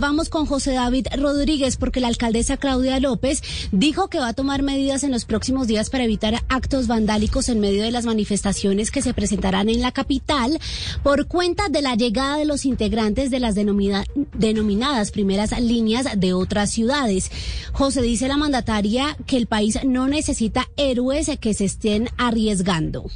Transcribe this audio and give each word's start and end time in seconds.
Vamos 0.00 0.30
con 0.30 0.46
José 0.46 0.72
David 0.72 1.08
Rodríguez 1.18 1.76
porque 1.76 2.00
la 2.00 2.08
alcaldesa 2.08 2.56
Claudia 2.56 2.98
López 3.00 3.42
dijo 3.70 4.08
que 4.08 4.18
va 4.18 4.28
a 4.28 4.32
tomar 4.32 4.62
medidas 4.62 5.04
en 5.04 5.10
los 5.10 5.26
próximos 5.26 5.66
días 5.66 5.90
para 5.90 6.04
evitar 6.04 6.42
actos 6.48 6.86
vandálicos 6.86 7.50
en 7.50 7.60
medio 7.60 7.82
de 7.82 7.90
las 7.90 8.06
manifestaciones 8.06 8.90
que 8.90 9.02
se 9.02 9.12
presentarán 9.12 9.68
en 9.68 9.82
la 9.82 9.92
capital 9.92 10.58
por 11.02 11.26
cuenta 11.26 11.68
de 11.68 11.82
la 11.82 11.96
llegada 11.96 12.38
de 12.38 12.46
los 12.46 12.64
integrantes 12.64 13.30
de 13.30 13.40
las 13.40 13.54
denominadas 13.54 15.10
primeras 15.10 15.60
líneas 15.60 16.06
de 16.16 16.32
otras 16.32 16.70
ciudades. 16.70 17.30
José 17.72 18.00
dice 18.00 18.26
la 18.26 18.38
mandataria 18.38 19.18
que 19.26 19.36
el 19.36 19.48
país 19.48 19.80
no 19.84 20.08
necesita 20.08 20.66
héroes 20.78 21.30
que 21.38 21.52
se 21.52 21.66
estén 21.66 22.08
arriesgando. 22.16 23.10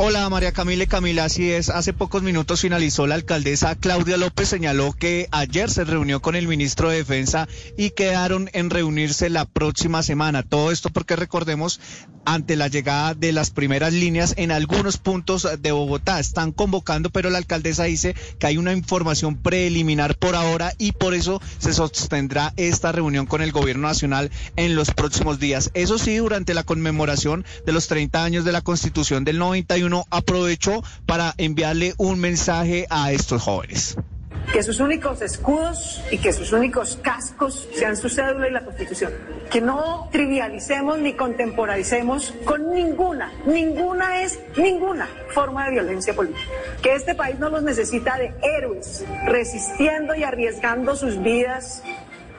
Hola 0.00 0.28
María 0.28 0.52
Camila 0.52 0.86
Camila, 0.86 1.24
así 1.24 1.50
es. 1.50 1.70
Hace 1.70 1.92
pocos 1.92 2.22
minutos 2.22 2.60
finalizó 2.60 3.08
la 3.08 3.16
alcaldesa 3.16 3.74
Claudia 3.74 4.16
López, 4.16 4.48
señaló 4.48 4.92
que 4.92 5.26
ayer 5.32 5.68
se 5.70 5.82
reunió 5.82 6.22
con 6.22 6.36
el 6.36 6.46
ministro 6.46 6.88
de 6.88 6.98
Defensa 6.98 7.48
y 7.76 7.90
quedaron 7.90 8.48
en 8.52 8.70
reunirse 8.70 9.28
la 9.28 9.44
próxima 9.44 10.04
semana. 10.04 10.44
Todo 10.44 10.70
esto 10.70 10.90
porque 10.90 11.16
recordemos, 11.16 11.80
ante 12.24 12.54
la 12.54 12.68
llegada 12.68 13.14
de 13.14 13.32
las 13.32 13.50
primeras 13.50 13.92
líneas 13.92 14.34
en 14.36 14.52
algunos 14.52 14.98
puntos 14.98 15.48
de 15.58 15.72
Bogotá, 15.72 16.20
están 16.20 16.52
convocando, 16.52 17.10
pero 17.10 17.28
la 17.28 17.38
alcaldesa 17.38 17.82
dice 17.82 18.14
que 18.38 18.46
hay 18.46 18.56
una 18.56 18.74
información 18.74 19.34
preliminar 19.34 20.16
por 20.16 20.36
ahora 20.36 20.74
y 20.78 20.92
por 20.92 21.12
eso 21.12 21.42
se 21.58 21.72
sostendrá 21.72 22.52
esta 22.56 22.92
reunión 22.92 23.26
con 23.26 23.42
el 23.42 23.50
gobierno 23.50 23.88
nacional 23.88 24.30
en 24.54 24.76
los 24.76 24.92
próximos 24.92 25.40
días. 25.40 25.72
Eso 25.74 25.98
sí, 25.98 26.18
durante 26.18 26.54
la 26.54 26.62
conmemoración 26.62 27.44
de 27.66 27.72
los 27.72 27.88
30 27.88 28.22
años 28.22 28.44
de 28.44 28.52
la 28.52 28.60
Constitución 28.60 29.24
del 29.24 29.38
91 29.38 29.87
uno 29.88 30.06
aprovechó 30.10 30.82
para 31.06 31.34
enviarle 31.38 31.94
un 31.98 32.20
mensaje 32.20 32.86
a 32.90 33.10
estos 33.12 33.42
jóvenes 33.42 33.96
que 34.52 34.62
sus 34.62 34.80
únicos 34.80 35.20
escudos 35.20 36.02
y 36.10 36.18
que 36.18 36.32
sus 36.32 36.52
únicos 36.52 36.98
cascos 37.02 37.68
sean 37.74 37.96
su 37.96 38.08
cédula 38.08 38.48
y 38.48 38.50
la 38.50 38.64
Constitución. 38.64 39.12
Que 39.50 39.60
no 39.60 40.08
trivialicemos 40.10 40.98
ni 40.98 41.12
contemporalicemos 41.14 42.34
con 42.44 42.72
ninguna, 42.72 43.32
ninguna 43.46 44.22
es 44.22 44.38
ninguna 44.56 45.06
forma 45.34 45.66
de 45.66 45.72
violencia 45.72 46.14
política. 46.14 46.46
Que 46.82 46.94
este 46.94 47.14
país 47.14 47.38
no 47.38 47.50
los 47.50 47.62
necesita 47.62 48.16
de 48.16 48.34
héroes 48.42 49.04
resistiendo 49.26 50.14
y 50.14 50.24
arriesgando 50.24 50.96
sus 50.96 51.22
vidas 51.22 51.82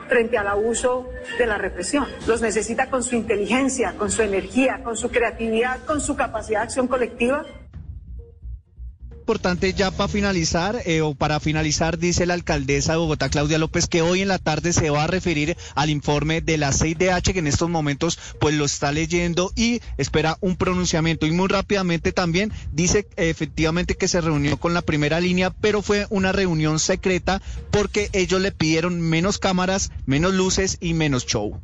frente 0.10 0.38
al 0.38 0.48
abuso 0.48 1.10
de 1.38 1.46
la 1.46 1.58
represión. 1.58 2.08
Los 2.28 2.42
necesita 2.42 2.90
con 2.90 3.04
su 3.04 3.16
inteligencia, 3.16 3.94
con 3.98 4.12
su 4.12 4.24
energía, 4.24 4.82
con 4.84 4.98
su 4.98 5.10
creatividad, 5.10 5.86
con 5.86 6.02
su 6.02 6.16
capacidad 6.16 6.60
de 6.60 6.64
acción 6.66 6.88
colectiva 6.88 7.46
importante 9.30 9.73
ya 9.73 9.91
para 9.91 10.08
finalizar, 10.08 10.81
eh, 10.88 11.02
o 11.02 11.13
para 11.13 11.39
finalizar, 11.39 11.99
dice 11.99 12.25
la 12.25 12.33
alcaldesa 12.33 12.94
de 12.94 12.97
Bogotá, 12.97 13.30
Claudia 13.30 13.59
López, 13.59 13.85
que 13.85 14.02
hoy 14.02 14.23
en 14.23 14.27
la 14.27 14.39
tarde 14.39 14.73
se 14.73 14.89
va 14.89 15.03
a 15.03 15.08
referir 15.08 15.55
al 15.75 15.91
informe 15.91 16.41
de 16.41 16.58
la 16.58 16.72
6DH, 16.72 17.33
que 17.33 17.38
en 17.38 17.45
estos 17.45 17.69
momentos 17.69 18.17
pues 18.39 18.55
lo 18.55 18.66
está 18.66 18.91
leyendo 18.91 19.52
y 19.55 19.81
espera 19.97 20.39
un 20.41 20.55
pronunciamiento. 20.55 21.27
Y 21.27 21.31
muy 21.31 21.47
rápidamente 21.47 22.11
también 22.11 22.52
dice 22.72 23.07
efectivamente 23.17 23.94
que 23.94 24.07
se 24.07 24.19
reunió 24.19 24.57
con 24.57 24.73
la 24.73 24.81
primera 24.81 25.19
línea, 25.19 25.52
pero 25.52 25.83
fue 25.83 26.07
una 26.09 26.31
reunión 26.31 26.80
secreta 26.80 27.39
porque 27.69 28.09
ellos 28.13 28.41
le 28.41 28.52
pidieron 28.52 29.00
menos 29.00 29.38
cámaras, 29.38 29.91
menos 30.07 30.33
luces 30.33 30.77
y 30.81 30.95
menos 30.95 31.27
show. 31.27 31.61